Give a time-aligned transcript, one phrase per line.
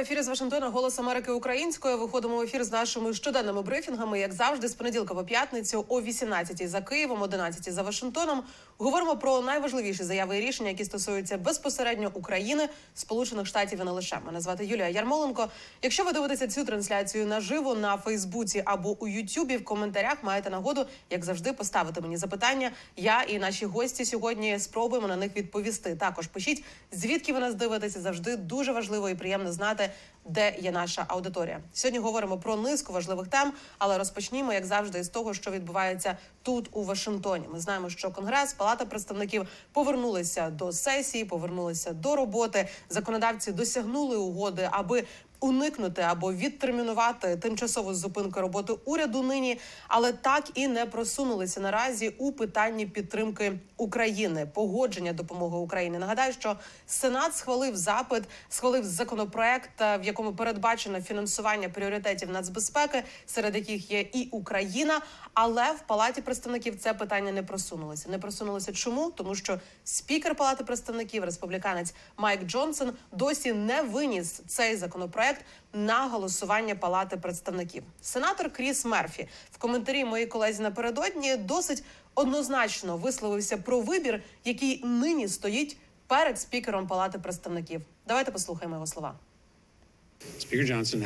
[0.00, 1.98] Ефірі з Вашингтона Голос Америки Українською.
[1.98, 6.68] Виходимо в ефір з нашими щоденними брифінгами, як завжди, з понеділка по п'ятницю о 18
[6.68, 8.42] за Києвом, 11 за Вашингтоном.
[8.78, 14.18] Говоримо про найважливіші заяви і рішення, які стосуються безпосередньо України, Сполучених Штатів і не лише.
[14.26, 15.48] Мене звати Юлія Ярмоленко.
[15.82, 20.86] Якщо ви дивитеся цю трансляцію наживо на Фейсбуці або у Ютубі, в коментарях маєте нагоду,
[21.10, 22.70] як завжди, поставити мені запитання.
[22.96, 25.96] Я і наші гості сьогодні спробуємо на них відповісти.
[25.96, 28.00] Також пишіть, звідки ви нас дивитеся.
[28.00, 29.89] Завжди дуже важливо і приємно знати,
[30.24, 31.60] де є наша аудиторія.
[31.72, 36.68] Сьогодні говоримо про низку важливих тем, але розпочнімо, як завжди, з того, що відбувається тут
[36.72, 37.48] у Вашингтоні.
[37.52, 42.68] Ми знаємо, що Конгрес, Палата представників повернулися до сесії, повернулися до роботи.
[42.88, 45.04] Законодавці досягнули угоди, аби
[45.40, 52.32] уникнути або відтермінувати тимчасову зупинку роботи уряду нині, але так і не просунулися наразі у
[52.32, 55.98] питанні підтримки України, погодження допомоги Україні.
[55.98, 63.54] Нагадаю, що Сенат схвалив запит, схвалив законопроект, е, в якому передбачено фінансування пріоритетів нацбезпеки, серед
[63.54, 65.00] яких є і Україна.
[65.34, 68.10] Але в палаті представників це питання не просунулося.
[68.10, 69.10] Не просунулося чому?
[69.10, 75.29] Тому що спікер Палати представників, республіканець Майк Джонсон, досі не виніс цей законопроект
[75.72, 77.82] на голосування Палати представників.
[78.02, 85.28] Сенатор Кріс Мерфі в коментарі моїй колезі напередодні досить однозначно висловився про вибір, який нині
[85.28, 87.80] стоїть перед спікером Палати представників.
[88.06, 89.14] Давайте послухаємо його слова.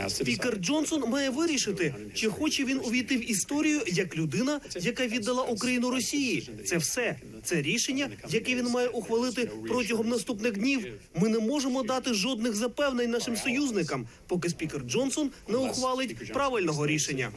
[0.09, 5.91] Спікер Джонсон має вирішити, чи хоче він увійти в історію як людина, яка віддала Україну
[5.91, 6.51] Росії.
[6.65, 10.87] Це все це рішення, яке він має ухвалити протягом наступних днів.
[11.15, 17.33] Ми не можемо дати жодних запевнень нашим союзникам, поки спікер Джонсон не ухвалить правильного рішення.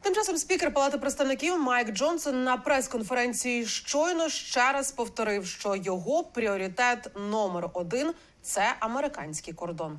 [0.00, 6.24] Тим часом спікер Палати представників Майк Джонсон на прес-конференції щойно ще раз повторив, що його
[6.24, 8.12] пріоритет номер один
[8.44, 9.98] це американський кордон.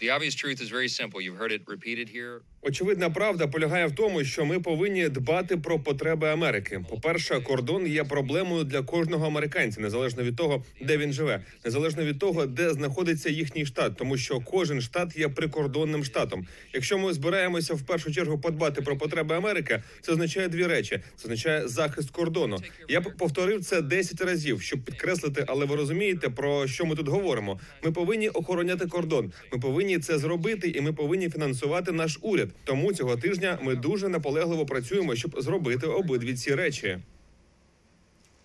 [0.00, 1.20] The obvious truth is very simple.
[1.20, 2.40] You've heard it repeated here.
[2.64, 6.84] Очевидна правда полягає в тому, що ми повинні дбати про потреби Америки.
[6.90, 12.04] По перше, кордон є проблемою для кожного американця, незалежно від того, де він живе, незалежно
[12.04, 16.46] від того, де знаходиться їхній штат, тому що кожен штат є прикордонним штатом.
[16.72, 21.24] Якщо ми збираємося в першу чергу подбати про потреби Америки, це означає дві речі: це
[21.24, 22.58] означає захист кордону.
[22.88, 27.08] Я б повторив це 10 разів, щоб підкреслити, але ви розумієте про що ми тут
[27.08, 27.60] говоримо.
[27.84, 29.32] Ми повинні охороняти кордон.
[29.52, 32.51] Ми повинні це зробити, і ми повинні фінансувати наш уряд.
[32.64, 36.98] Тому цього тижня ми дуже наполегливо працюємо, щоб зробити обидві ці речі.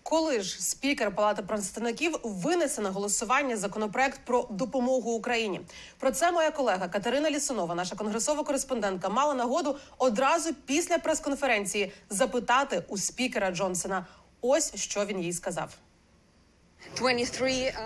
[0.02, 5.60] Коли ж спікер Палати представників винесе на голосування законопроект про допомогу Україні?
[5.98, 12.82] Про це моя колега Катерина Лісунова, наша конгресова кореспондентка, мала нагоду одразу після прес-конференції запитати
[12.88, 14.06] у спікера Джонсона.
[14.40, 15.74] Ось що він їй сказав.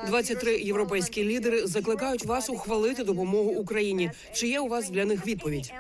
[0.07, 4.11] 23 європейські лідери закликають вас ухвалити допомогу Україні.
[4.33, 5.73] Чи є у вас для них відповідь?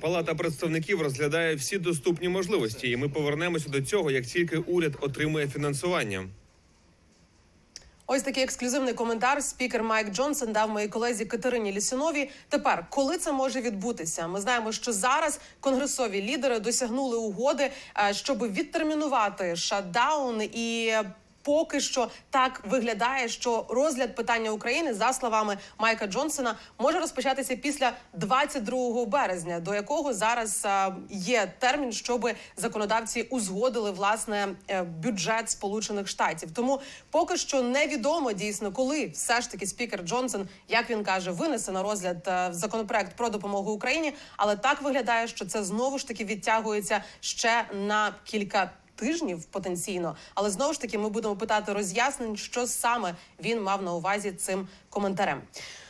[0.00, 5.48] Палата представників розглядає всі доступні можливості, і ми повернемося до цього, як тільки уряд отримує
[5.48, 6.28] фінансування.
[8.06, 9.42] Ось такий ексклюзивний коментар.
[9.42, 12.30] Спікер Майк Джонсон дав моїй колезі Катерині Лісінові.
[12.48, 17.70] Тепер, коли це може відбутися, ми знаємо, що зараз конгресові лідери досягнули угоди,
[18.08, 20.92] е, щоб відтермінувати шатдаун і.
[21.44, 27.92] Поки що так виглядає, що розгляд питання України за словами Майка Джонсона може розпочатися після
[28.12, 36.08] 22 березня, до якого зараз е, є термін, щоб законодавці узгодили власне е, бюджет Сполучених
[36.08, 36.50] Штатів.
[36.54, 41.72] Тому поки що невідомо дійсно, коли все ж таки спікер Джонсон, як він каже, винесе
[41.72, 44.14] на розгляд е, законопроект про допомогу Україні.
[44.36, 50.16] Але так виглядає, що це знову ж таки відтягується ще на кілька тижнів потенційно.
[50.34, 54.68] Але знову ж таки ми будемо питати роз'яснень, що саме він мав на увазі цим
[54.88, 55.42] коментарем.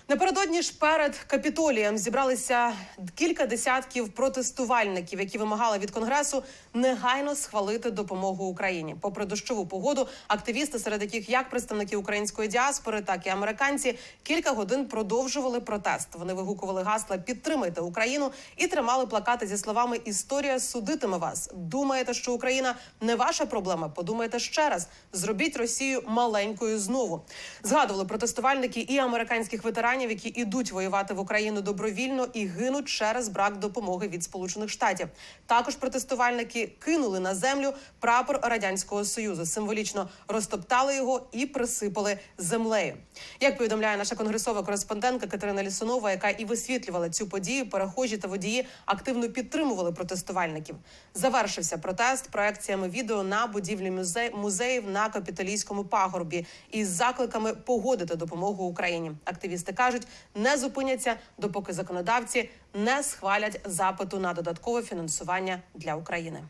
[0.09, 2.73] Напередодні ж перед капітолієм зібралися
[3.15, 6.43] кілька десятків протестувальників, які вимагали від конгресу
[6.75, 8.97] негайно схвалити допомогу Україні.
[9.01, 14.87] Попри дощову погоду, активісти, серед яких як представники української діаспори, так і американці, кілька годин
[14.87, 16.09] продовжували протест.
[16.15, 21.51] Вони вигукували гасла Підтримайте Україну і тримали плакати зі словами Історія судитиме вас.
[21.55, 23.89] Думаєте, що Україна не ваша проблема?
[23.89, 24.89] Подумайте ще раз.
[25.12, 27.25] Зробіть Росію маленькою знову.
[27.62, 33.29] Згадували протестувальники і американських ветеранів ветеранів, які ідуть воювати в Україну добровільно і гинуть через
[33.29, 35.08] брак допомоги від Сполучених Штатів.
[35.46, 42.94] Також протестувальники кинули на землю прапор радянського союзу, символічно розтоптали його і присипали землею.
[43.41, 48.67] Як повідомляє наша конгресова кореспондентка Катерина Лісунова, яка і висвітлювала цю подію, перехожі та водії
[48.87, 50.76] активно підтримували протестувальників.
[51.14, 58.64] Завершився протест проекціями відео на будівлі музей музеїв на капітолійському пагорбі із закликами погодити допомогу
[58.64, 59.12] Україні.
[59.25, 66.42] Активісти кажуть, не зупиняться, допоки законодавці не схвалять запиту на додаткове фінансування для України.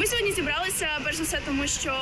[0.00, 1.94] Ми сьогодні зібралися перш за все, тому що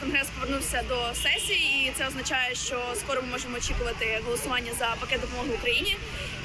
[0.00, 5.20] конгрес повернувся до сесії, і це означає, що скоро ми можемо очікувати голосування за пакет
[5.20, 5.96] допомоги Україні.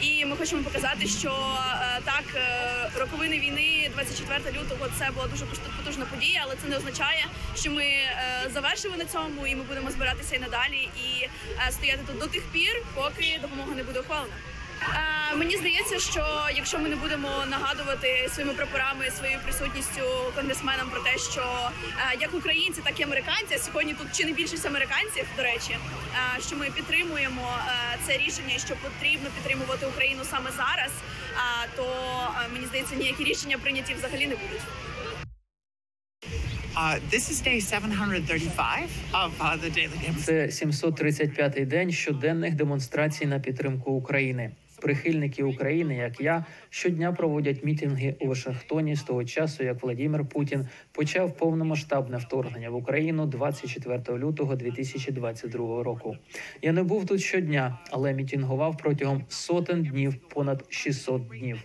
[0.02, 5.46] І ми хочемо показати, що е, так е, роковини війни 24 лютого це була дуже
[5.46, 7.26] потужна- подія, але це не означає,
[7.56, 11.28] що ми е, завершили на цьому, і ми будемо збиратися і надалі і
[11.72, 14.34] стояти тут до тих пір, поки допомога не буде ухвалена.
[15.32, 20.02] Е, Мені здається, що якщо ми не будемо нагадувати своїми прапорами, своєю присутністю
[20.36, 24.66] конгресменам про те, що е, як українці, так і американці, сьогодні тут чи не більшість
[24.66, 27.48] американців, до речі, е, що ми підтримуємо
[28.08, 30.92] це рішення, що потрібно підтримувати Україну саме зараз,
[31.76, 31.86] то
[32.54, 34.62] мені здається, ніякі рішення прийняті взагалі не будуть.
[36.76, 40.16] Uh, this is day 735 of uh, the daily.
[40.24, 44.52] Це 735-й день щоденних демонстрацій на підтримку України.
[44.82, 50.68] Прихильники України, як я, щодня проводять мітинги у Вашингтоні з того часу, як Владимир Путін
[50.92, 56.18] почав повномасштабне вторгнення в Україну 24 лютого 2022 року.
[56.62, 61.64] Я не був тут щодня, але мітингував протягом сотень днів, понад 600 днів.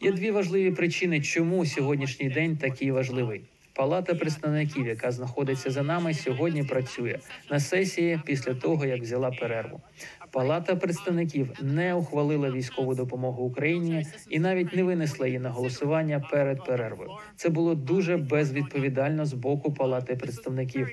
[0.00, 3.42] Є дві важливі причини, чому сьогоднішній день такий важливий.
[3.78, 7.18] Палата представників, яка знаходиться за нами, сьогодні працює
[7.50, 9.80] на сесії після того, як взяла перерву.
[10.30, 16.64] Палата представників не ухвалила військову допомогу Україні і навіть не винесла її на голосування перед
[16.64, 17.10] перервою.
[17.36, 20.88] Це було дуже безвідповідально з боку Палати представників.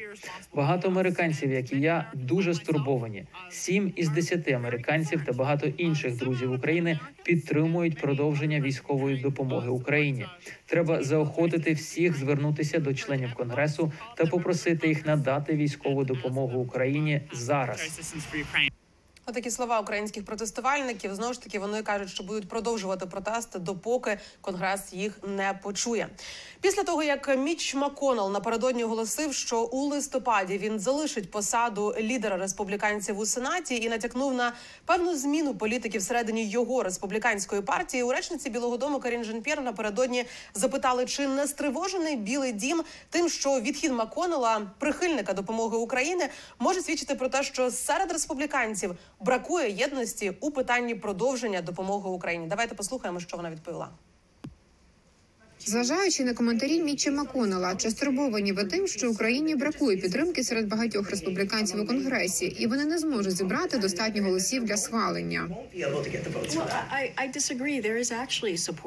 [0.56, 3.26] Багато американців, як і я, дуже стурбовані.
[3.50, 10.26] Сім із десяти американців та багато інших друзів України підтримують продовження військової допомоги Україні.
[10.66, 18.02] Треба заохотити всіх звернутися до членів конгресу та попросити їх надати військову допомогу Україні зараз.
[19.28, 24.94] Отакі слова українських протестувальників знову ж таки вони кажуть, що будуть продовжувати протести, допоки конгрес
[24.94, 26.10] їх не почує.
[26.62, 33.20] Після того як Міч Маконел напередодні оголосив, що у листопаді він залишить посаду лідера республіканців
[33.20, 34.54] у сенаті і натякнув на
[34.86, 38.04] певну зміну політики всередині його республіканської партії.
[38.04, 43.60] У речниці Білого Дому Карін Жен-П'єр напередодні запитали, чи не стривожений Білий Дім тим, що
[43.62, 46.30] відхід Маконела, прихильника допомоги України,
[46.60, 52.48] може свідчити про те, що серед республіканців бракує єдності у питанні продовження допомоги Україні.
[52.48, 53.90] Давайте послухаємо, що вона відповіла.
[55.68, 61.10] Зважаючи на коментарі Мітча Маконела, чи стурбовані ви тим, що Україні бракує підтримки серед багатьох
[61.10, 65.50] республіканців у конгресі, і вони не зможуть зібрати достатньо голосів для схвалення.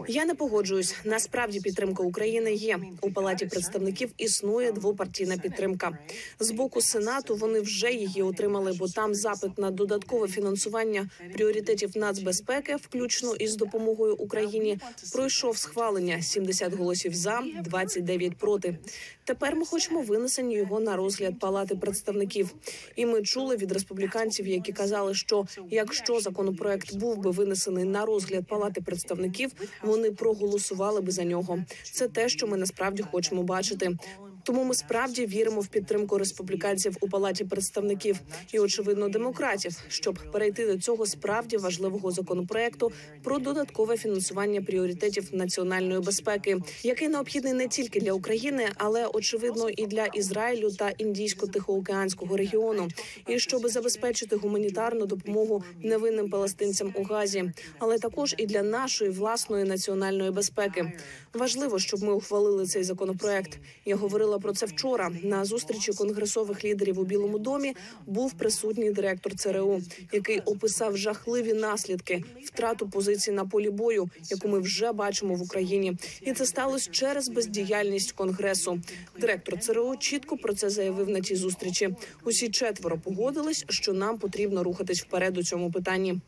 [0.09, 0.95] Я не погоджуюсь.
[1.05, 4.11] Насправді підтримка України є у палаті представників.
[4.19, 5.99] Існує двопартійна підтримка
[6.41, 7.37] з боку сенату.
[7.37, 14.15] Вони вже її отримали, бо там запит на додаткове фінансування пріоритетів нацбезпеки, включно із допомогою
[14.15, 14.79] Україні,
[15.13, 18.79] пройшов схвалення 70 голосів за, 29 проти.
[19.25, 22.55] Тепер ми хочемо винесення його на розгляд палати представників.
[22.97, 28.47] І ми чули від республіканців, які казали, що якщо законопроект був би винесений на розгляд
[28.47, 29.51] палати представників,
[29.83, 31.59] вони проголосували би за нього.
[31.83, 33.97] Це те, що ми насправді хочемо бачити.
[34.43, 38.21] Тому ми справді віримо в підтримку республіканців у палаті представників
[38.53, 42.93] і, очевидно, демократів, щоб перейти до цього справді важливого законопроекту
[43.23, 49.87] про додаткове фінансування пріоритетів національної безпеки, який необхідний не тільки для України, але очевидно і
[49.87, 52.89] для Ізраїлю та індійсько-тихоокеанського регіону,
[53.29, 59.65] і щоб забезпечити гуманітарну допомогу невинним палестинцям у Газі, але також і для нашої власної
[59.65, 60.93] національної безпеки.
[61.35, 63.59] Важливо, щоб ми ухвалили цей законопроект.
[63.85, 65.11] Я говорила про це вчора.
[65.23, 67.75] На зустрічі конгресових лідерів у Білому домі
[68.07, 69.81] був присутній директор ЦРУ,
[70.13, 75.97] який описав жахливі наслідки втрату позицій на полі бою, яку ми вже бачимо в Україні,
[76.21, 78.81] і це сталося через бездіяльність конгресу.
[79.21, 81.95] Директор ЦРУ чітко про це заявив на тій зустрічі.
[82.25, 86.21] Усі четверо погодились, що нам потрібно рухатись вперед у цьому питанні.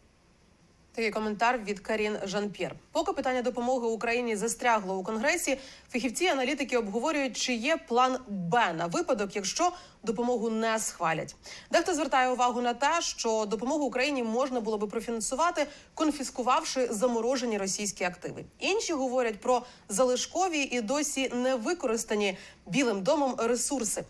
[0.95, 2.75] Такий коментар від Карін Жан-П'єр.
[2.93, 5.59] Поки питання допомоги Україні застрягло у конгресі,
[5.93, 11.37] фахівці аналітики обговорюють, чи є план Б на випадок, якщо допомогу не схвалять.
[11.71, 18.05] Дехто звертає увагу на те, що допомогу Україні можна було би профінансувати, конфіскувавши заморожені російські
[18.05, 18.45] активи.
[18.59, 24.05] Інші говорять про залишкові і досі не використані білим домом ресурси.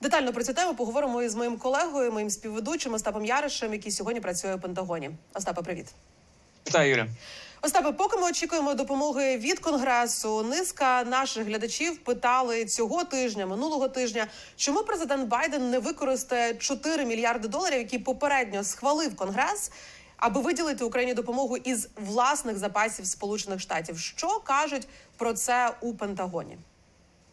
[0.00, 4.54] Детально про цю тему поговоримо із моїм колегою, моїм співведучим Остапом Яришем, який сьогодні працює
[4.54, 5.10] у Пентагоні.
[5.34, 5.86] Остапе, привіт.
[6.68, 7.06] Вітаю, Юля.
[7.62, 14.26] Остапе, поки ми очікуємо допомоги від конгресу, низка наших глядачів питали цього тижня, минулого тижня,
[14.56, 19.70] чому президент Байден не використає 4 мільярди доларів, які попередньо схвалив конгрес,
[20.16, 23.98] аби виділити Україні допомогу із власних запасів Сполучених Штатів.
[23.98, 26.56] Що кажуть про це у Пентагоні?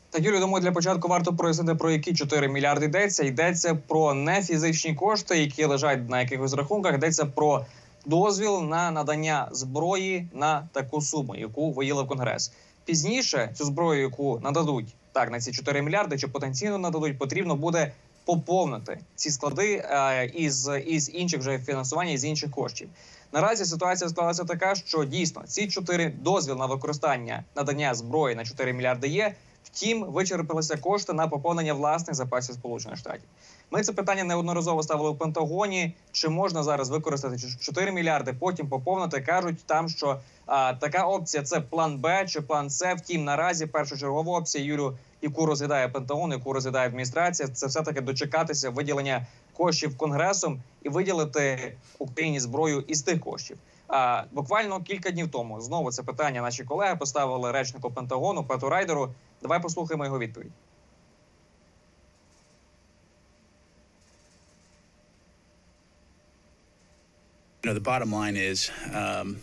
[0.09, 3.23] Так, Юлю, думаю, для початку варто прояснити, про які 4 мільярди йдеться.
[3.23, 6.95] Йдеться про нефізичні кошти, які лежать на якихось рахунках.
[6.95, 7.65] Йдеться про
[8.05, 12.51] дозвіл на надання зброї на таку суму, яку виділив конгрес.
[12.86, 17.91] Пізніше цю зброю, яку нададуть так на ці 4 мільярди, чи потенційно нададуть, потрібно буде
[18.25, 22.89] поповнити ці склади е, із, із інших вже фінансування із інших коштів.
[23.34, 28.74] Наразі ситуація склалася така, що дійсно ці 4 дозвіл на використання надання зброї на 4
[28.74, 29.36] мільярди є.
[29.63, 33.30] Втім, вичерпалися кошти на поповнення власних запасів Сполучених Штатів.
[33.72, 35.96] Ми це питання неодноразово ставили в Пентагоні.
[36.12, 39.22] Чи можна зараз використати 4 мільярди, потім поповнити?
[39.22, 42.94] кажуть там, що а, така опція це план Б чи план С.
[42.94, 48.70] Втім, наразі першочергова опція Юлю, яку розглядає Пентагон, яку розглядає адміністрація, це все таки дочекатися
[48.70, 49.27] виділення
[49.58, 53.58] коштів конгресом і виділити Україні зброю із тих коштів.
[53.88, 59.10] А буквально кілька днів тому знову це питання наші колеги поставили речнику Пентагону Пету Райдеру.
[59.41, 60.51] Давай послухаємо його відповідь.
[67.63, 69.38] You know, the bottom line is, um,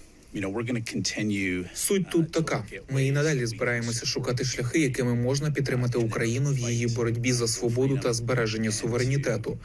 [0.46, 1.64] continue.
[1.74, 6.86] Суть тут така: ми і надалі збираємося шукати шляхи, якими можна підтримати Україну в її
[6.86, 9.58] боротьбі за свободу та збереження суверенітету.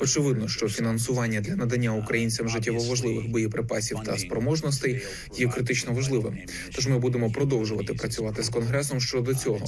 [0.00, 5.02] Очевидно, що фінансування для надання українцям життєво важливих боєприпасів та спроможностей
[5.38, 6.38] є критично важливим.
[6.74, 9.66] Тож ми будемо продовжувати працювати з конгресом щодо цього.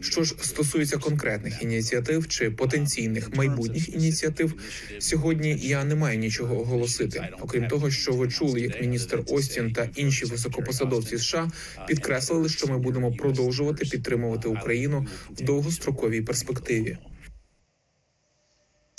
[0.00, 4.54] Що ж стосується конкретних ініціатив чи потенційних майбутніх ініціатив,
[4.98, 7.28] сьогодні я не маю нічого оголосити.
[7.40, 11.50] Окрім того, що ви чули, як міністр Остін та інші високопосадовці США
[11.86, 16.98] підкреслили, що ми будемо продовжувати підтримувати Україну в довгостроковій перспективі.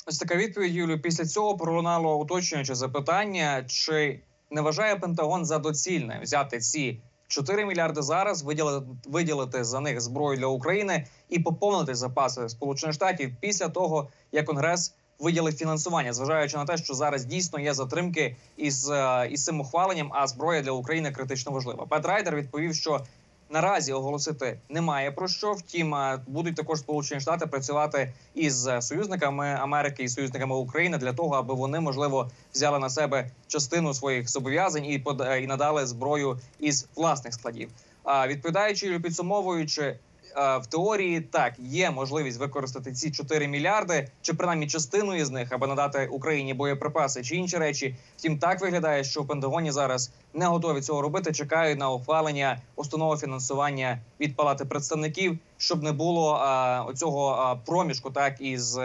[0.07, 0.99] Ось така відповідь Юлю.
[0.99, 4.19] Після цього пролунало уточнююче запитання: чи
[4.51, 10.37] не вважає Пентагон за доцільне взяти ці 4 мільярди зараз, виділити виділити за них зброю
[10.37, 16.65] для України і поповнити запаси Сполучених Штатів після того, як Конгрес виділив фінансування, зважаючи на
[16.65, 21.11] те, що зараз дійсно є затримки із, е, із цим ухваленням, а зброя для України
[21.11, 21.85] критично важлива.
[21.85, 23.01] Пет Райдер відповів, що
[23.49, 25.51] наразі оголосити немає про що.
[25.51, 31.35] Втім, е, будуть також Сполучені Штати працювати із союзниками Америки і союзниками України для того,
[31.35, 35.03] аби вони можливо взяли на себе частину своїх зобов'язань і
[35.41, 37.69] і надали зброю із власних складів.
[38.03, 39.95] А відповідаючи підсумовуючи.
[40.35, 45.67] В теорії так є можливість використати ці 4 мільярди, чи принаймні частину із них, аби
[45.67, 47.95] надати Україні боєприпаси чи інші речі.
[48.17, 51.33] Втім, так виглядає, що в Пентагоні зараз не готові цього робити.
[51.33, 58.11] Чекають на ухвалення установи фінансування від палати представників, щоб не було а, оцього а, проміжку,
[58.11, 58.79] так із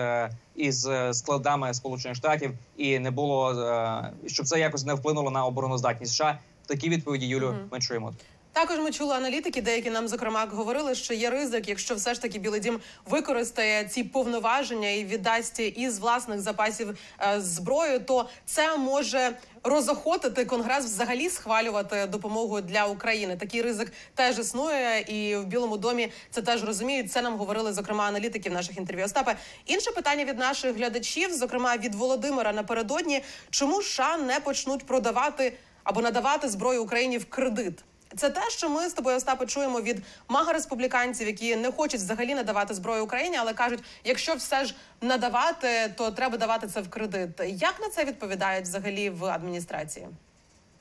[0.57, 6.13] із складами Сполучених Штатів, і не було а, щоб це якось не вплинуло на обороноздатність
[6.13, 6.39] США.
[6.67, 8.13] Такі відповіді Юлю mm ми чуємо.
[8.57, 12.39] Також ми чули аналітики, деякі нам зокрема говорили, що є ризик, якщо все ж таки
[12.39, 19.37] Білий Дім використає ці повноваження і віддасть із власних запасів е, зброю, то це може
[19.63, 23.37] розохотити конгрес взагалі схвалювати допомогу для України.
[23.37, 27.13] Такий ризик теж існує, і в Білому домі це теж розуміють.
[27.13, 29.05] Це нам говорили зокрема аналітики в наших інтерв'ю.
[29.05, 29.37] Остапе
[29.67, 35.53] інше питання від наших глядачів, зокрема від Володимира напередодні, чому США не почнуть продавати
[35.85, 37.85] або надавати зброю Україні в кредит?
[38.17, 42.35] Це те, що ми з тобою Остапе, чуємо від мага республіканців, які не хочуть взагалі
[42.35, 47.31] надавати зброю Україні, але кажуть, якщо все ж надавати, то треба давати це в кредит.
[47.47, 50.07] Як на це відповідають взагалі в адміністрації?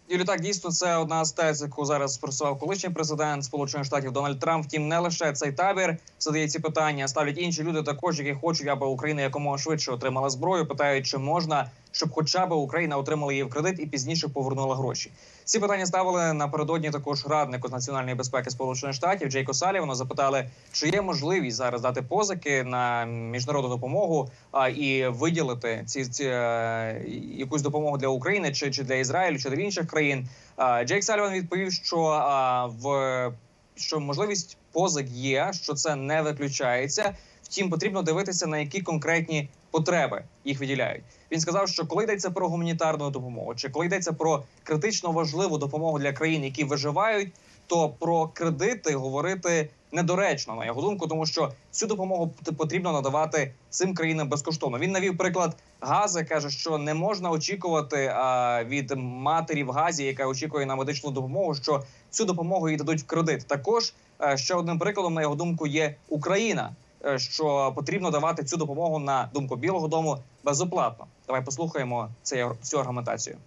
[0.09, 4.39] Юлі, так дійсно це одна з тез, яку зараз спросував колишній президент Сполучених Штатів Дональд
[4.39, 4.65] Трамп.
[4.65, 7.07] Втім, не лише цей табір задає ці питання.
[7.07, 10.67] Ставлять інші люди, також які хочуть, аби Україна якомога швидше отримала зброю.
[10.67, 15.11] Питають, чи можна щоб хоча б Україна отримала її в кредит і пізніше повернула гроші.
[15.43, 19.95] Ці питання ставили напередодні також раднику з національної безпеки Сполучених Штатів Джейко Салівану.
[19.95, 26.23] Запитали, чи є можливість зараз дати позики на міжнародну допомогу а, і виділити ці, ці
[26.25, 27.05] е,
[27.37, 30.27] якусь допомогу для України чи, чи для Ізраїлю, чи для інших країн.
[30.55, 33.31] А, Джейк Саліван відповів, що а, в
[33.75, 37.15] що можливість позик є, що це не виключається.
[37.43, 41.03] Втім, потрібно дивитися на які конкретні потреби їх виділяють.
[41.31, 45.99] Він сказав, що коли йдеться про гуманітарну допомогу, чи коли йдеться про критично важливу допомогу
[45.99, 47.33] для країн, які виживають,
[47.67, 53.93] то про кредити говорити недоречно на його думку, тому що цю допомогу потрібно надавати цим
[53.93, 54.79] країнам безкоштовно.
[54.79, 60.27] Він навів приклад Гази, каже, що не можна очікувати а, від матері в Газі, яка
[60.27, 63.47] очікує на медичну допомогу, що цю допомогу їй дадуть в кредит.
[63.47, 66.75] Також е, ще одним прикладом, на його думку, є Україна.
[67.05, 71.07] Е, Що потрібно давати цю допомогу на думку Білого Дому безоплатно.
[71.27, 73.37] Давай послухаємо цей, цю аргументацію.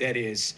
[0.00, 0.54] that is.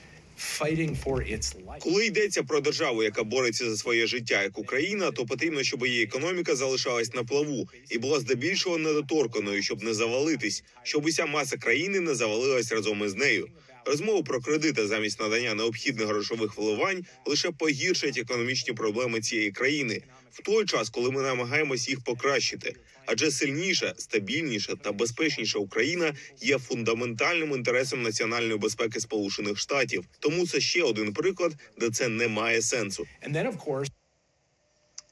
[1.81, 6.03] Коли йдеться про державу, яка бореться за своє життя як Україна, то потрібно, щоб її
[6.03, 12.01] економіка залишалась на плаву і була здебільшого недоторканою, щоб не завалитись, щоб уся маса країни
[12.01, 13.49] не завалилась разом із нею.
[13.87, 20.43] Розмови про кредити замість надання необхідних грошових вливань лише погіршать економічні проблеми цієї країни в
[20.43, 22.77] той час, коли ми намагаємось їх покращити.
[23.07, 30.05] Адже сильніша, стабільніша та безпечніша Україна є фундаментальним інтересом національної безпеки Сполучених Штатів.
[30.19, 33.07] Тому це ще один приклад, де це не має сенсу.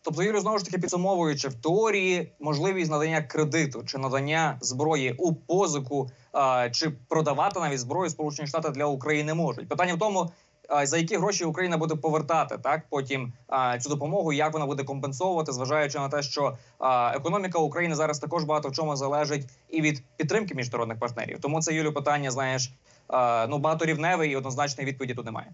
[0.02, 5.34] Тобто, Юрій, знову ж таки підсумовуючи в теорії можливість надання кредиту чи надання зброї у
[5.34, 6.10] позику
[6.72, 9.68] чи продавати навіть зброю Сполучені Штати для України можуть.
[9.68, 10.30] Питання в тому.
[10.82, 13.32] За які гроші Україна буде повертати так потім
[13.80, 16.58] цю допомогу, як вона буде компенсовувати, зважаючи на те, що
[17.14, 21.38] економіка України зараз також багато в чому залежить і від підтримки міжнародних партнерів.
[21.40, 22.70] Тому це Юлю питання, знаєш,
[23.48, 25.52] ну багаторівневе і однозначної відповіді тут немає.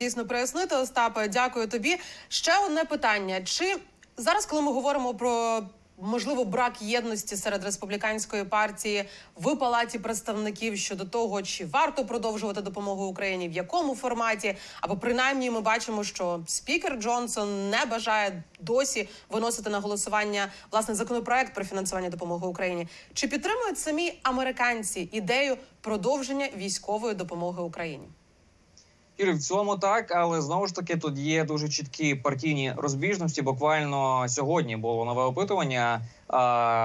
[0.00, 1.28] Дійсно прояснити, Остапе.
[1.28, 1.96] Дякую тобі.
[2.28, 3.76] Ще одне питання: чи
[4.16, 5.62] зараз, коли ми говоримо про
[5.98, 9.04] можливо брак єдності серед республіканської партії
[9.36, 15.50] в палаті представників щодо того, чи варто продовжувати допомогу Україні, в якому форматі, або принаймні
[15.50, 22.10] ми бачимо, що спікер Джонсон не бажає досі виносити на голосування власне законопроект про фінансування
[22.10, 22.88] допомоги Україні.
[23.14, 28.08] Чи підтримують самі американці ідею продовження військової допомоги Україні?
[29.18, 33.42] Юрій, в цілому так, але знову ж таки тут є дуже чіткі партійні розбіжності.
[33.42, 36.38] Буквально сьогодні було нове опитування а,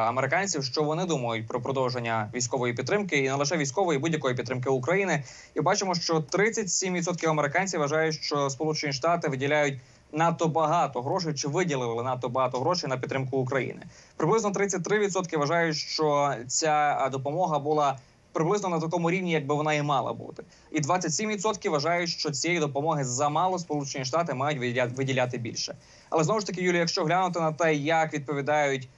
[0.10, 5.24] американців, що вони думають про продовження військової підтримки і не лише військової будь-якої підтримки України.
[5.56, 9.80] І бачимо, що 37% американців вважають, що Сполучені Штати виділяють.
[10.12, 13.82] Надто багато грошей чи виділили надто багато грошей на підтримку України.
[14.18, 17.98] Приблизно 33% вважають, що ця допомога була
[18.34, 20.44] приблизно на такому рівні, якби вона і мала бути.
[20.72, 24.60] І 27% вважають, що цієї допомоги замало Сполучені Штати мають
[24.98, 25.76] виділяти більше.
[26.10, 28.90] Але знову ж таки, Юлія, якщо глянути на те, як відповідають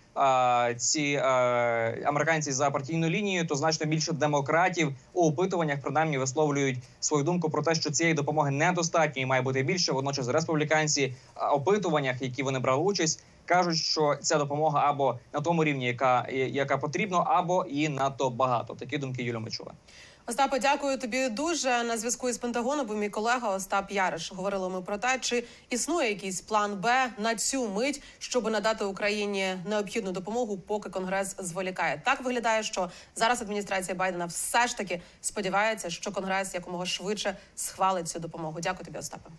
[0.77, 1.29] ці а,
[2.05, 7.63] американці за партійну лінію, то значно більше демократів у опитуваннях принаймні висловлюють свою думку про
[7.63, 9.91] те, що цієї допомоги недостатньо і має бути більше.
[9.91, 11.13] Водночас республіканці
[11.51, 16.77] опитуваннях, які вони брали участь, кажуть, що ця допомога або на тому рівні, яка яка
[16.77, 18.73] потрібно, або і надто багато.
[18.73, 19.71] Такі думки Юля ми чули.
[20.25, 22.87] Остапе, дякую тобі дуже на зв'язку із Пентагоном.
[22.87, 24.31] Був мій колега Остап Яриш.
[24.31, 29.55] Говорили ми про те, чи існує якийсь план Б на цю мить, щоб надати Україні
[29.65, 32.01] необхідну допомогу, поки Конгрес зволікає.
[32.05, 38.07] Так виглядає, що зараз адміністрація Байдена все ж таки сподівається, що Конгрес якомога швидше схвалить
[38.07, 38.59] цю допомогу.
[38.61, 39.29] Дякую тобі, Остапе.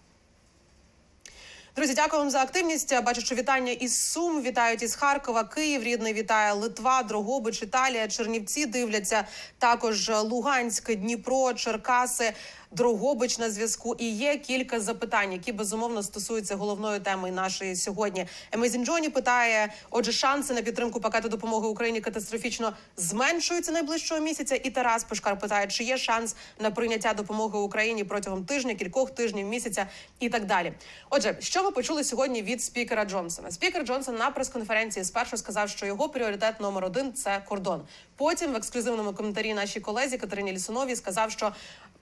[1.76, 3.02] Друзі, дякую вам за активність.
[3.02, 8.66] Бачу, що вітання із Сум, вітають із Харкова, Київ, рідний вітає Литва, Дрогобич, Італія, Чернівці
[8.66, 9.24] дивляться.
[9.58, 12.32] Також Луганськ, Дніпро, Черкаси,
[12.72, 13.94] Дрогобич на зв'язку.
[13.98, 18.26] І є кілька запитань, які безумовно стосуються головної теми нашої сьогодні.
[18.52, 24.54] Емезін Джоні питає: отже, шанси на підтримку пакету допомоги Україні катастрофічно зменшуються найближчого місяця.
[24.54, 29.46] І Тарас Пушкар питає, чи є шанс на прийняття допомоги Україні протягом тижня, кількох тижнів,
[29.46, 29.87] місяця
[30.20, 30.72] і так далі.
[31.11, 33.50] Отже, що ми почули сьогодні від спікера Джонсона?
[33.50, 37.82] Спікер Джонсон на прес-конференції спершу сказав, що його пріоритет номер один це кордон.
[38.16, 41.52] Потім в ексклюзивному коментарі нашій колезі Катерині Лісуновій сказав, що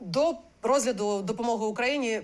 [0.00, 2.22] до розгляду допомоги Україні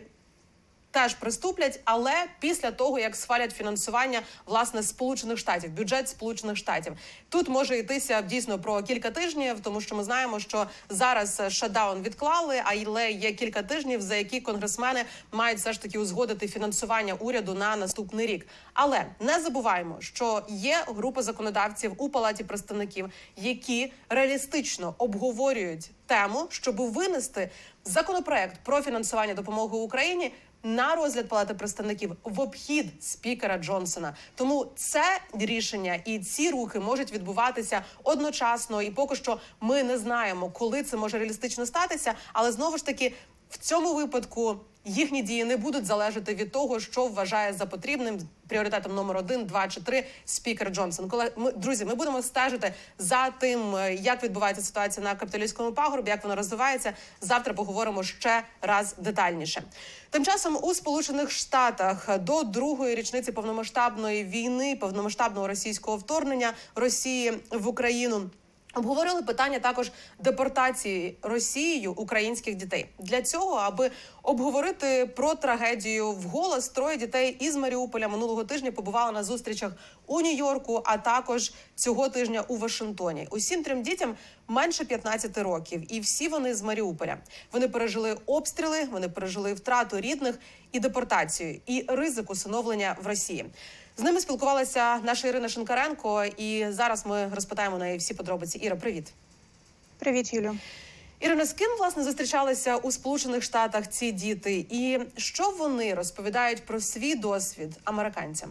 [0.97, 6.93] теж приступлять, але після того як схвалять фінансування власне сполучених штатів, бюджет сполучених штатів.
[7.29, 12.63] Тут може йтися дійсно про кілька тижнів, тому що ми знаємо, що зараз шатдаун відклали,
[12.65, 17.77] але є кілька тижнів, за які конгресмени мають все ж таки узгодити фінансування уряду на
[17.77, 18.47] наступний рік.
[18.75, 26.77] Але не забуваємо, що є група законодавців у палаті представників, які реалістично обговорюють тему, щоб
[26.77, 27.51] винести
[27.85, 30.33] законопроект про фінансування допомоги Україні.
[30.63, 37.13] На розгляд палати представників в обхід спікера Джонсона, тому це рішення і ці рухи можуть
[37.13, 38.83] відбуватися одночасно.
[38.83, 42.15] І поки що ми не знаємо, коли це може реалістично статися.
[42.33, 43.15] Але знову ж таки,
[43.51, 48.95] в цьому випадку їхні дії не будуть залежати від того, що вважає за потрібним пріоритетом
[48.95, 51.09] номер один, два чи три спікер Джонсон.
[51.09, 56.11] Коли ми друзі, ми будемо стежити за тим, е, як відбувається ситуація на капіталістському пагорбі,
[56.11, 56.93] як вона розвивається.
[57.21, 59.63] Завтра поговоримо ще раз детальніше.
[60.11, 67.69] Тим часом у Сполучених Штатах до другої річниці повномасштабної війни, повномасштабного російського вторгнення Росії в
[67.69, 68.31] Україну.
[68.77, 73.91] Обговорили питання також депортації Росією українських дітей для цього, аби
[74.23, 79.73] обговорити про трагедію вголос, троє дітей із Маріуполя минулого тижня побували на зустрічах
[80.07, 83.29] у Нью-Йорку, а також цього тижня у Вашингтоні.
[83.31, 84.17] Усім трьом дітям
[84.49, 87.17] менше 15 років, і всі вони з Маріуполя.
[87.53, 90.39] Вони пережили обстріли, вони пережили втрату рідних
[90.73, 93.45] і депортацію, і ризик усиновлення в Росії.
[93.99, 98.59] З ними спілкувалася наша Ірина Шинкаренко, і зараз ми розпитаємо неї всі подробиці.
[98.59, 99.13] Іра, привіт.
[99.99, 100.57] Привіт, Юлю.
[101.21, 106.81] Ірина, з ким власне зустрічалися у Сполучених Штатах ці діти, і що вони розповідають про
[106.81, 108.51] свій досвід американцям?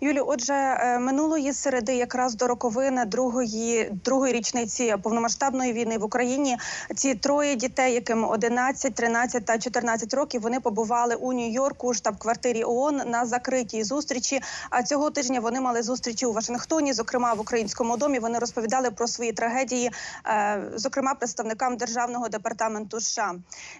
[0.00, 6.56] Юлі, отже, е, минулої середи, якраз до роковини другої другої річниці повномасштабної війни в Україні,
[6.94, 13.02] ці троє дітей, яким 11, 13 та 14 років, вони побували у Нью-Йорку, штаб-квартирі ООН
[13.06, 14.40] на закритій зустрічі.
[14.70, 18.18] А цього тижня вони мали зустрічі у Вашингтоні, зокрема в українському домі.
[18.18, 19.90] Вони розповідали про свої трагедії,
[20.26, 23.34] е, зокрема представникам державного департаменту США.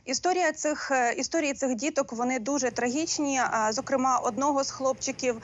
[0.05, 3.41] Історія цих е, історії цих діток вони дуже трагічні.
[3.71, 5.43] Зокрема, одного з хлопчиків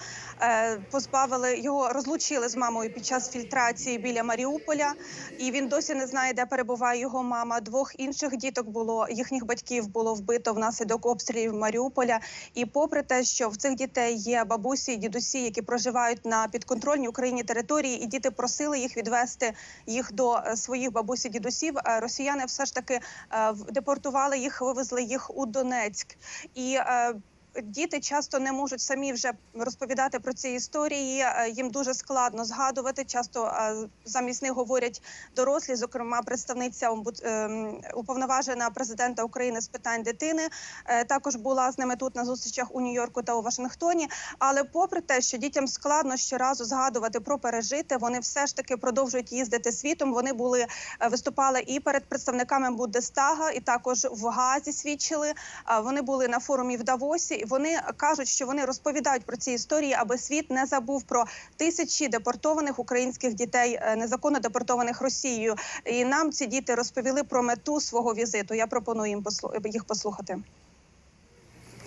[0.91, 4.93] позбавили його, розлучили з мамою під час фільтрації біля Маріуполя,
[5.39, 7.61] і він досі не знає, де перебуває його мама.
[7.61, 12.21] Двох інших діток було їхніх батьків було вбито внаслідок обстрілів Маріуполя.
[12.55, 17.09] І попри те, що в цих дітей є бабусі і дідусі, які проживають на підконтрольній
[17.09, 19.55] Україні території, і діти просили їх відвести
[19.87, 21.75] їх до своїх бабусі дідусів.
[22.01, 23.01] Росіяни все ж таки
[23.71, 26.17] депортували їх, вивезли їх у Донецьк
[26.55, 26.79] і
[27.63, 31.21] діти часто не можуть самі вже розповідати про ці історії.
[31.21, 33.05] Е, їм дуже складно згадувати.
[33.05, 35.03] Часто е, замість них говорять
[35.37, 36.91] дорослі, зокрема, представниця
[37.23, 40.49] ем, уповноважена президента України з питань дитини.
[40.87, 44.09] Е, також була з ними тут на зустрічах у Нью-Йорку та у Вашингтоні.
[44.39, 49.33] Але, попри те, що дітям складно щоразу згадувати про пережити, вони все ж таки продовжують
[49.33, 50.13] їздити світом.
[50.13, 50.67] Вони були
[51.11, 55.33] виступали і перед представниками Буддестага, і також в Газі свідчили.
[55.83, 60.19] Вони були на форумі в Давосі вони кажуть, що вони розповідають про ці історії, аби
[60.19, 61.25] світ не забув про
[61.57, 65.55] тисячі депортованих українських дітей, е, незаконно депортованих Росією.
[65.85, 68.55] І нам ці діти розповіли про мету свого візиту.
[68.55, 69.25] Я пропоную їм
[69.65, 70.39] їх послухати.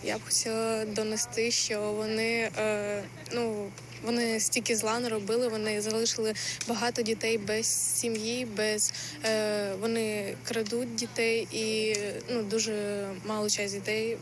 [0.03, 3.71] Я б хотіла донести, що вони е, ну
[4.05, 5.47] вони стільки зла не робили.
[5.47, 6.33] Вони залишили
[6.67, 8.93] багато дітей без сім'ї, без
[9.25, 11.95] е, вони крадуть дітей, і
[12.31, 14.17] ну дуже мало час дітей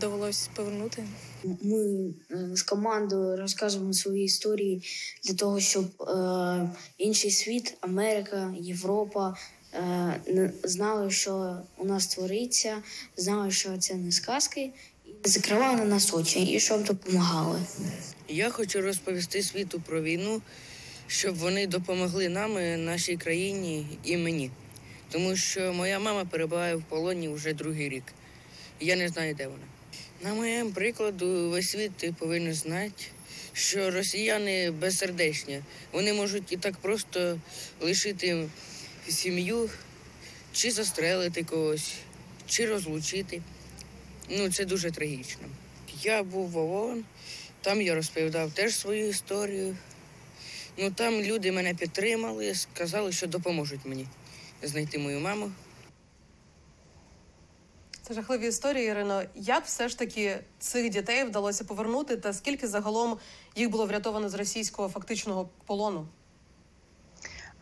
[0.00, 1.04] довелось повернути.
[1.62, 4.82] Ми е, з командою розказуємо свої історії
[5.24, 9.36] для того, щоб е, інший світ, Америка, Європа
[10.64, 12.82] знали, що у нас твориться,
[13.16, 14.70] знали, що це не сказки,
[15.24, 17.60] і закривали на нас очі і щоб допомагали.
[18.28, 20.42] Я хочу розповісти світу про війну,
[21.06, 24.50] щоб вони допомогли нам, нашій країні і мені.
[25.10, 28.04] Тому що моя мама перебуває в полоні вже другий рік.
[28.80, 29.64] Я не знаю, де вона.
[30.24, 33.04] На моєму прикладу, весь світ повинен знати,
[33.52, 35.62] що росіяни безсердечні.
[35.92, 37.38] Вони можуть і так просто
[37.80, 38.48] лишити
[39.10, 39.70] сім'ю,
[40.52, 41.92] чи застрелити когось,
[42.46, 43.42] чи розлучити.
[44.28, 45.46] Ну, це дуже трагічно.
[46.02, 47.04] Я був в ООН,
[47.60, 49.76] там я розповідав теж свою історію.
[50.76, 54.06] Ну там люди мене підтримали, сказали, що допоможуть мені
[54.62, 55.52] знайти мою маму.
[58.02, 59.22] Це жахливі історії, Ірино.
[59.34, 63.18] Як все ж таки цих дітей вдалося повернути, та скільки загалом
[63.56, 66.08] їх було врятовано з російського фактичного полону?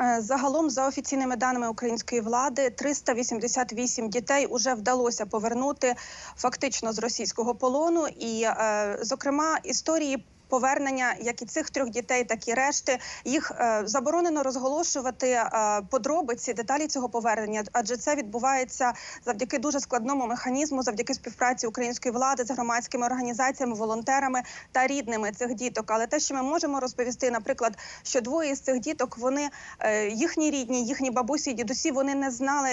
[0.02, 5.94] Е, Загалом, за офіційними даними української влади, 388 дітей уже вдалося повернути
[6.36, 8.06] фактично з російського полону.
[8.18, 10.24] І, е, зокрема, історії.
[10.48, 15.50] Повернення як і цих трьох дітей, так і решти їх е, заборонено розголошувати е,
[15.90, 18.92] подробиці деталі цього повернення, адже це відбувається
[19.24, 25.54] завдяки дуже складному механізму, завдяки співпраці української влади з громадськими організаціями, волонтерами та рідними цих
[25.54, 25.90] діток.
[25.90, 29.48] Але те, що ми можемо розповісти, наприклад, що двоє з цих діток вони
[29.80, 32.70] е, їхні рідні, їхні бабусі і дідусі, вони не знали,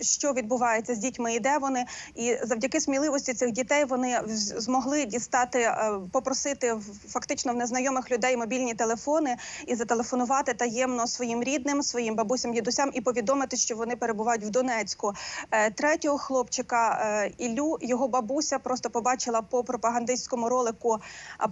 [0.00, 1.86] що відбувається з дітьми і де вони.
[2.14, 4.20] І завдяки сміливості цих дітей вони
[4.58, 5.74] змогли дістати,
[6.12, 9.36] попросити в- фактично в незнайомих людей мобільні телефони
[9.66, 15.12] і зателефонувати таємно своїм рідним, своїм бабусям, дідусям і повідомити, що вони перебувають в Донецьку.
[15.50, 20.98] Е, Третього хлопчика е, Іллю його бабуся просто побачила по пропагандистському ролику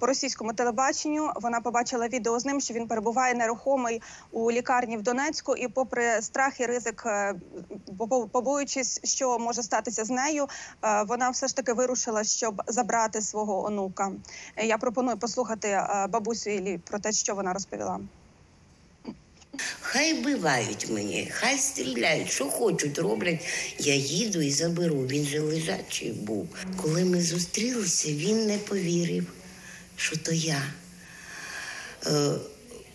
[0.01, 1.31] по російському телебаченню.
[1.37, 6.23] Вона побачила відео з ним, що він перебуває нерухомий у лікарні в Донецьку, і, попри
[6.23, 7.35] страх і ризик, е,
[7.99, 10.47] побо- побоюючись, що може статися з нею,
[11.07, 14.13] вона все ж таки вирушила, щоб забрати свого онука.
[14.57, 18.01] Я пропоную послухати е, бабусю Іллі про те, що вона розповіла.
[19.81, 23.41] Хай вбивають мені, хай стріляють, що хочуть, роблять.
[23.79, 25.07] Я їду і заберу.
[25.07, 26.49] Він же лежачий був.
[26.77, 29.33] Коли ми зустрілися, він не повірив,
[29.97, 30.63] що то я.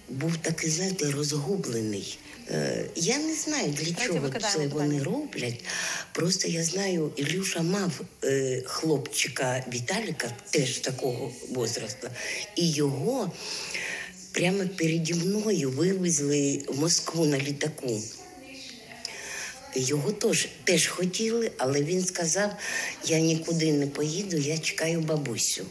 [0.10, 2.18] Був такий, знаєте, розгублений.
[2.50, 4.70] Е, я не знаю, для чого це питання.
[4.74, 5.64] вони роблять.
[6.12, 12.08] Просто я знаю, Ілюша мав е, хлопчика Віталіка, теж такого возрасту,
[12.56, 13.32] і його
[14.32, 18.02] прямо переді мною вивезли в Москву на літаку.
[19.76, 22.52] Його теж, теж хотіли, але він сказав:
[23.06, 25.66] я нікуди не поїду, я чекаю бабусю.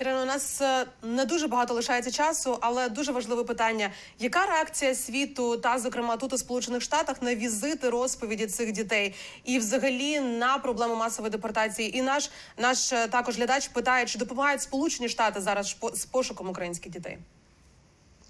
[0.00, 4.94] Ірино, у нас е, не дуже багато лишається часу, але дуже важливе питання: яка реакція
[4.94, 10.58] світу, та зокрема тут у Сполучених Штатах, на візити розповіді цих дітей, і взагалі на
[10.58, 11.96] проблему масової депортації?
[11.98, 16.92] І наш наш е, також глядач питає, чи допомагають Сполучені Штати зараз з пошуком українських
[16.92, 17.18] дітей?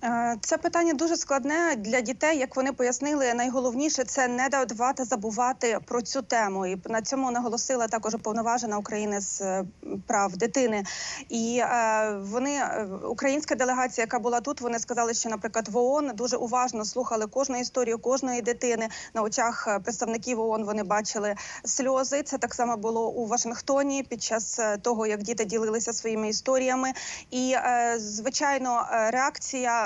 [0.05, 2.39] Е, Це питання дуже складне для дітей.
[2.39, 6.67] Як вони пояснили, найголовніше це не давати забувати про цю тему.
[6.67, 9.65] І на цьому наголосила також уповноважена України з е,
[10.07, 10.85] прав дитини.
[11.29, 12.61] І е, вони,
[13.09, 17.61] українська делегація, яка була тут, вони сказали, що, наприклад, в ООН дуже уважно слухали кожну
[17.61, 18.89] історію кожної дитини.
[19.15, 22.23] На очах представників ООН вони бачили сльози.
[22.23, 26.93] Це так само було у Вашингтоні під час того, як діти ділилися своїми історіями.
[27.31, 27.55] І
[27.97, 29.86] звичайно, реакція.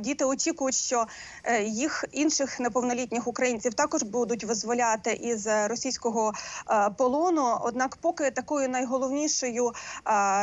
[0.00, 1.06] Діти очікують, що
[1.44, 6.32] е, їх інших неповнолітніх українців також будуть визволяти із е, російського
[6.70, 7.58] е, полону.
[7.62, 9.72] Однак, поки такою найголовнішою е,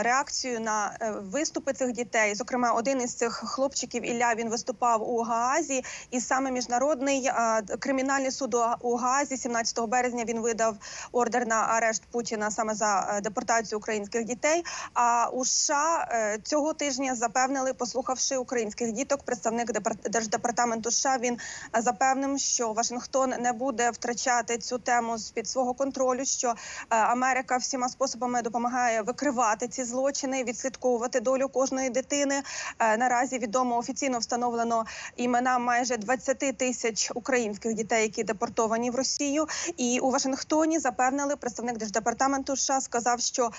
[0.03, 5.21] реакцією на е, виступи цих дітей, зокрема, один із цих хлопчиків Ілля він виступав у
[5.21, 10.75] Гаазі, і саме міжнародний е, кримінальний суд у- Гаазі 17 березня він видав
[11.11, 14.63] ордер на арешт Путіна саме за е, депортацію українських дітей.
[14.93, 21.37] А у США е, цього тижня запевнили, послухавши українських діток, представник депар- держдепартаменту США він
[21.77, 26.25] е, запевнив, що Вашингтон не буде втрачати цю тему з під свого контролю.
[26.25, 26.53] Що е,
[26.89, 32.41] Америка всіма способами допомагає викривати ці злочини, відслідковувати долю кожної дитини.
[32.79, 39.47] Е, Наразі відомо офіційно встановлено імена майже 20 тисяч українських дітей, які депортовані в Росію.
[39.77, 43.51] І у Вашингтоні запевнили представник держдепартаменту США, сказав, що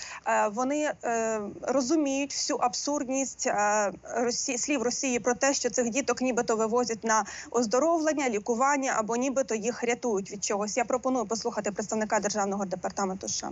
[0.53, 0.93] вони
[1.63, 3.49] розуміють всю абсурдність
[4.59, 9.85] слів Росії про те, що цих діток нібито вивозять на оздоровлення, лікування або нібито їх
[9.85, 10.77] рятують від чогось.
[10.77, 13.51] Я пропоную послухати представника державного департаменту США.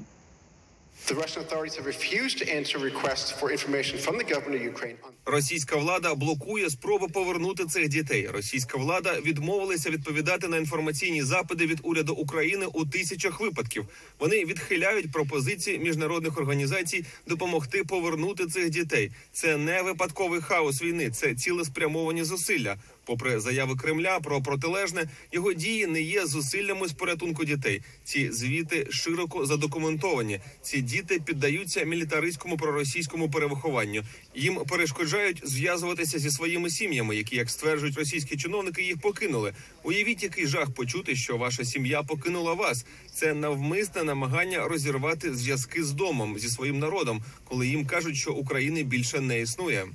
[5.24, 8.28] Російська влада блокує спроби повернути цих дітей.
[8.32, 13.86] Російська влада відмовилася відповідати на інформаційні запити від уряду України у тисячах випадків.
[14.18, 19.10] Вони відхиляють пропозиції міжнародних організацій допомогти повернути цих дітей.
[19.32, 22.76] Це не випадковий хаос війни, це цілеспрямовані зусилля.
[23.04, 27.82] Попри заяви Кремля про протилежне, його дії не є зусиллями з порятунку дітей.
[28.04, 30.40] Ці звіти широко задокументовані.
[30.62, 34.02] Ці діти піддаються мілітаристському проросійському перевихованню.
[34.34, 39.52] Їм перешкоджають зв'язуватися зі своїми сім'ями, які, як стверджують російські чиновники, їх покинули.
[39.82, 42.86] Уявіть, який жах почути, що ваша сім'я покинула вас.
[43.14, 48.82] Це навмисне намагання розірвати зв'язки з домом зі своїм народом, коли їм кажуть, що України
[48.82, 49.86] більше не існує.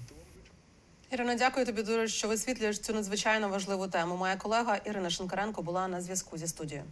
[1.11, 4.17] Ірина, дякую тобі дуже, що висвітлюєш цю надзвичайно важливу тему.
[4.17, 6.85] Моя колега Ірина Шинкаренко була на зв'язку зі студією.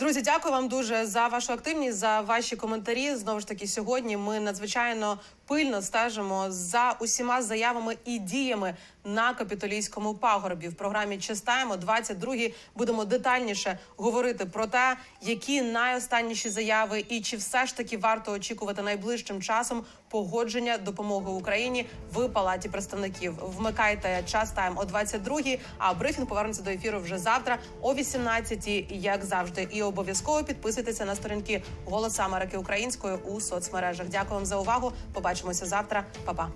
[0.00, 3.14] Друзі, дякую вам дуже за вашу активність, за ваші коментарі.
[3.14, 5.18] Знову ж таки, сьогодні ми надзвичайно
[5.50, 10.68] пильно стежимо за усіма заявами і діями на капітолійському пагорбі.
[10.68, 17.66] В програмі Чистаємо 22-й будемо детальніше говорити про те, які найостанніші заяви, і чи все
[17.66, 23.34] ж таки варто очікувати найближчим часом погодження допомоги Україні в палаті представників.
[23.42, 29.24] Вмикайте час тайм о 22-й, А брифінг повернеться до ефіру вже завтра о 18-й, як
[29.24, 29.68] завжди.
[29.70, 34.06] І обов'язково підписуйтеся на сторінки Голоса Америки Української у соцмережах.
[34.08, 34.92] Дякую вам за увагу.
[35.40, 36.04] Побачимося завтра.
[36.24, 36.48] Па-па.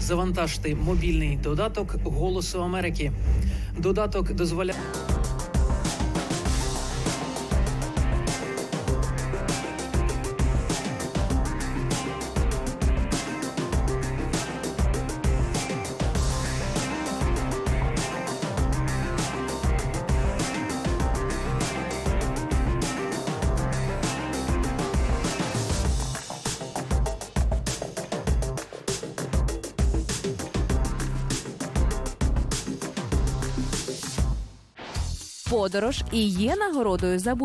[0.00, 3.12] Завантажте мобільний додаток Голосу Америки.
[3.78, 4.78] Додаток дозволяє.
[35.72, 37.18] Подорож і є нагородою.
[37.18, 37.34] За